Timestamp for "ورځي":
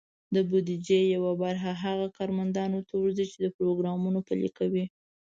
3.01-3.25